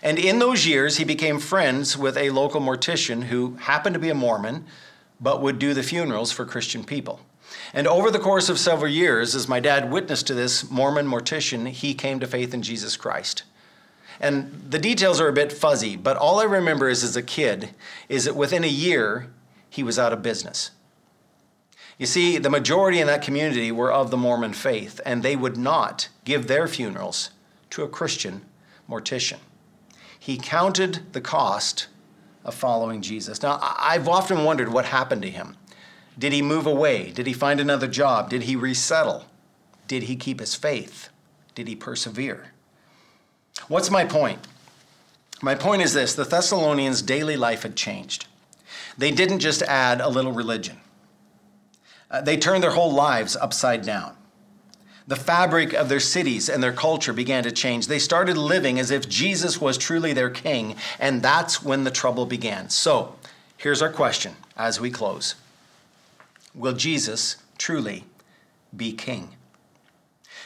[0.03, 4.09] And in those years, he became friends with a local mortician who happened to be
[4.09, 4.65] a Mormon,
[5.21, 7.21] but would do the funerals for Christian people.
[7.73, 11.67] And over the course of several years, as my dad witnessed to this Mormon mortician,
[11.67, 13.43] he came to faith in Jesus Christ.
[14.19, 17.73] And the details are a bit fuzzy, but all I remember is as a kid
[18.09, 19.31] is that within a year,
[19.69, 20.71] he was out of business.
[21.97, 25.57] You see, the majority in that community were of the Mormon faith, and they would
[25.57, 27.29] not give their funerals
[27.71, 28.41] to a Christian
[28.89, 29.37] mortician.
[30.17, 31.87] He counted the cost
[32.43, 33.41] of following Jesus.
[33.41, 35.57] Now, I've often wondered what happened to him.
[36.17, 37.11] Did he move away?
[37.11, 38.29] Did he find another job?
[38.29, 39.25] Did he resettle?
[39.87, 41.09] Did he keep his faith?
[41.55, 42.51] Did he persevere?
[43.67, 44.39] What's my point?
[45.41, 48.27] My point is this the Thessalonians' daily life had changed.
[48.97, 50.77] They didn't just add a little religion,
[52.09, 54.15] uh, they turned their whole lives upside down.
[55.07, 57.87] The fabric of their cities and their culture began to change.
[57.87, 62.25] They started living as if Jesus was truly their king, and that's when the trouble
[62.25, 62.69] began.
[62.69, 63.15] So,
[63.57, 65.35] here's our question as we close
[66.53, 68.05] Will Jesus truly
[68.75, 69.35] be king?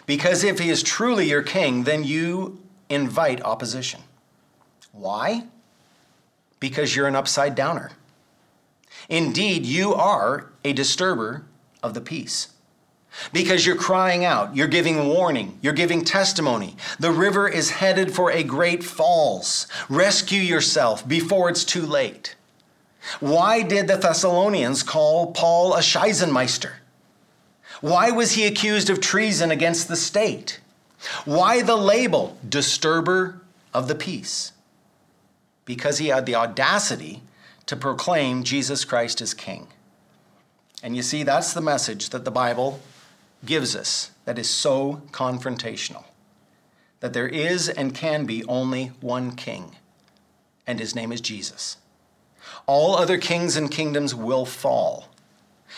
[0.06, 2.60] Because if he is truly your king, then you
[2.90, 4.02] invite opposition.
[4.92, 5.46] Why?
[6.60, 7.92] Because you're an upside downer.
[9.10, 11.46] Indeed, you are a disturber
[11.84, 12.50] of the peace.
[13.32, 16.76] Because you're crying out, you're giving warning, you're giving testimony.
[17.00, 19.68] The river is headed for a great falls.
[19.90, 22.36] Rescue yourself before it's too late.
[23.20, 26.74] Why did the Thessalonians call Paul a Scheisenmeister?
[27.82, 30.60] Why was he accused of treason against the state?
[31.26, 33.42] Why the label, disturber
[33.74, 34.52] of the peace?
[35.66, 37.22] Because he had the audacity
[37.66, 39.68] to proclaim Jesus Christ as King.
[40.84, 42.80] And you see, that's the message that the Bible
[43.44, 46.06] gives us that is so confrontational
[47.00, 49.76] that there is and can be only one King,
[50.66, 51.78] and his name is Jesus.
[52.66, 55.10] All other kings and kingdoms will fall,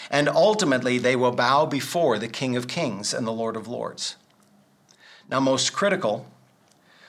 [0.10, 4.16] and ultimately they will bow before the King of Kings and the Lord of Lords.
[5.30, 6.26] Now, most critical,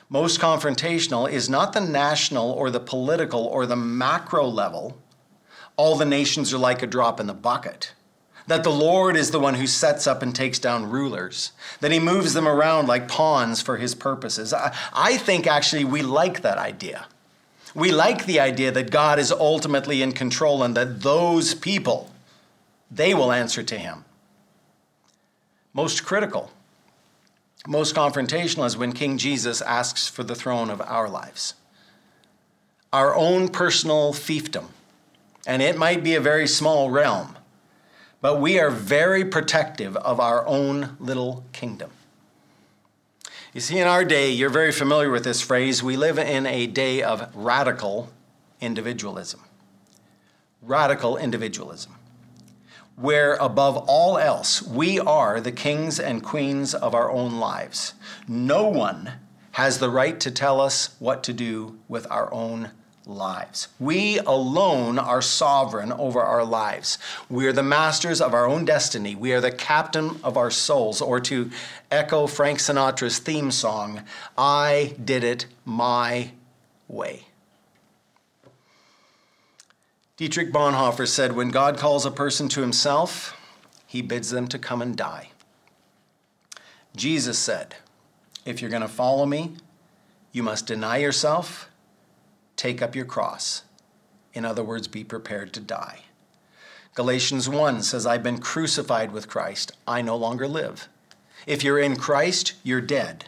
[0.09, 4.97] most confrontational is not the national or the political or the macro level.
[5.77, 7.93] All the nations are like a drop in the bucket.
[8.47, 12.01] That the Lord is the one who sets up and takes down rulers, that he
[12.01, 14.55] moves them around like pawns for his purposes.
[14.55, 17.07] I, I think actually we like that idea.
[17.75, 22.11] We like the idea that God is ultimately in control and that those people,
[22.91, 24.07] they will answer to him.
[25.75, 26.51] Most critical
[27.69, 31.55] most confrontational is when King Jesus asks for the throne of our lives.
[32.93, 34.66] our own personal fiefdom.
[35.47, 37.37] And it might be a very small realm,
[38.21, 41.91] but we are very protective of our own little kingdom.
[43.55, 46.66] You see, in our day, you're very familiar with this phrase, we live in a
[46.66, 48.11] day of radical
[48.61, 49.41] individualism.
[50.61, 51.95] Radical individualism.
[53.01, 57.94] Where above all else, we are the kings and queens of our own lives.
[58.26, 59.12] No one
[59.53, 62.72] has the right to tell us what to do with our own
[63.07, 63.68] lives.
[63.78, 66.99] We alone are sovereign over our lives.
[67.30, 69.14] We are the masters of our own destiny.
[69.14, 71.01] We are the captain of our souls.
[71.01, 71.51] Or to
[71.92, 74.03] echo Frank Sinatra's theme song,
[74.36, 76.32] I did it my
[76.88, 77.26] way.
[80.19, 83.37] Dietrich Bonhoeffer said, When God calls a person to himself,
[83.87, 85.31] he bids them to come and die.
[86.97, 87.77] Jesus said,
[88.45, 89.55] If you're going to follow me,
[90.33, 91.71] you must deny yourself
[92.57, 93.62] take up your cross.
[94.35, 96.01] In other words, be prepared to die.
[96.95, 99.73] Galatians 1 says, I've been crucified with Christ.
[99.87, 100.89] I no longer live.
[101.47, 103.27] If you're in Christ, you're dead.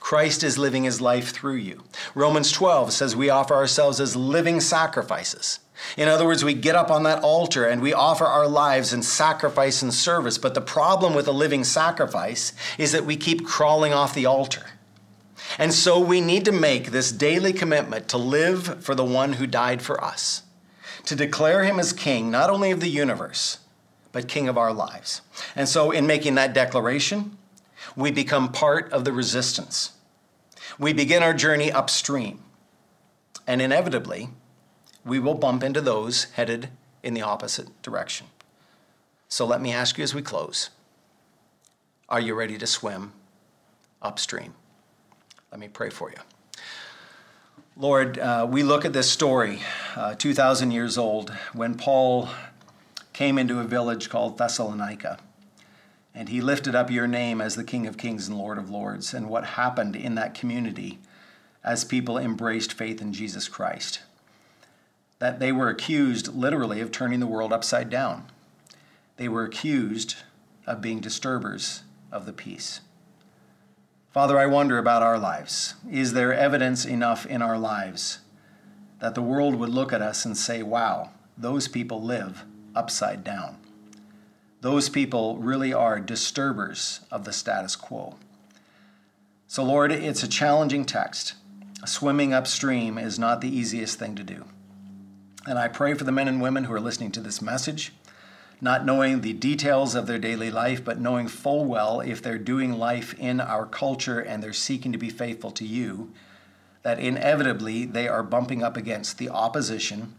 [0.00, 1.84] Christ is living his life through you.
[2.14, 5.60] Romans 12 says we offer ourselves as living sacrifices.
[5.96, 9.02] In other words, we get up on that altar and we offer our lives in
[9.02, 10.38] sacrifice and service.
[10.38, 14.66] But the problem with a living sacrifice is that we keep crawling off the altar.
[15.58, 19.46] And so we need to make this daily commitment to live for the one who
[19.46, 20.42] died for us,
[21.04, 23.58] to declare him as king, not only of the universe,
[24.12, 25.22] but king of our lives.
[25.56, 27.36] And so, in making that declaration,
[27.96, 29.92] we become part of the resistance.
[30.78, 32.42] We begin our journey upstream.
[33.46, 34.28] And inevitably,
[35.04, 36.68] we will bump into those headed
[37.02, 38.28] in the opposite direction.
[39.28, 40.70] So, let me ask you as we close
[42.08, 43.12] are you ready to swim
[44.02, 44.52] upstream?
[45.50, 46.16] Let me pray for you.
[47.74, 49.60] Lord, uh, we look at this story,
[49.96, 52.28] uh, 2,000 years old, when Paul
[53.14, 55.18] came into a village called Thessalonica.
[56.14, 59.14] And he lifted up your name as the King of Kings and Lord of Lords,
[59.14, 60.98] and what happened in that community
[61.64, 64.00] as people embraced faith in Jesus Christ.
[65.22, 68.24] That they were accused literally of turning the world upside down.
[69.18, 70.16] They were accused
[70.66, 72.80] of being disturbers of the peace.
[74.10, 75.76] Father, I wonder about our lives.
[75.88, 78.18] Is there evidence enough in our lives
[78.98, 82.42] that the world would look at us and say, wow, those people live
[82.74, 83.58] upside down?
[84.60, 88.16] Those people really are disturbers of the status quo.
[89.46, 91.34] So, Lord, it's a challenging text.
[91.86, 94.46] Swimming upstream is not the easiest thing to do.
[95.46, 97.92] And I pray for the men and women who are listening to this message
[98.62, 102.78] not knowing the details of their daily life, but knowing full well if they're doing
[102.78, 106.12] life in our culture and they're seeking to be faithful to you,
[106.82, 110.14] that inevitably they are bumping up against the opposition,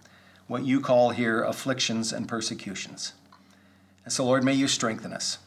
[0.47, 3.13] what you call here afflictions and persecutions.
[4.03, 5.37] And so, Lord, may you strengthen us.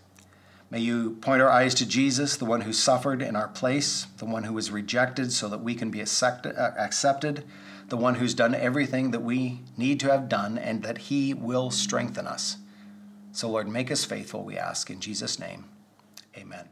[0.70, 4.24] May you point our eyes to Jesus, the one who suffered in our place, the
[4.24, 7.44] one who was rejected so that we can be uh, accepted,
[7.88, 11.70] the one who's done everything that we need to have done, and that he will
[11.70, 12.56] strengthen us.
[13.32, 14.90] So, Lord, make us faithful, we ask.
[14.90, 15.66] In Jesus' name,
[16.36, 16.68] amen.